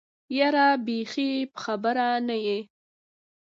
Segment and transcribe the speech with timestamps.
[0.37, 2.59] يره بېخي په خبره نه يې.